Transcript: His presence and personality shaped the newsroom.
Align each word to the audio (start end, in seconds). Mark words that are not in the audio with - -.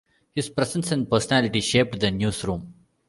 His 0.33 0.49
presence 0.49 0.91
and 0.91 1.07
personality 1.07 1.61
shaped 1.61 1.99
the 1.99 2.09
newsroom. 2.09 2.73